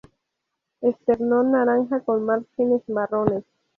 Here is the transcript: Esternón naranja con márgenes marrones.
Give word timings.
Esternón 0.81 1.51
naranja 1.51 1.99
con 1.99 2.25
márgenes 2.25 2.81
marrones. 2.89 3.43